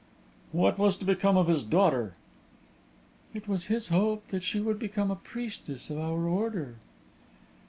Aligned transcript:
"What 0.51 0.79
was 0.79 0.95
to 0.95 1.05
become 1.05 1.37
of 1.37 1.47
his 1.47 1.61
daughter?" 1.61 2.15
"It 3.35 3.47
was 3.47 3.65
his 3.67 3.89
hope 3.89 4.29
that 4.29 4.41
she 4.41 4.59
would 4.59 4.79
become 4.79 5.11
a 5.11 5.15
priestess 5.15 5.91
of 5.91 5.99
our 5.99 6.25
order." 6.27 6.77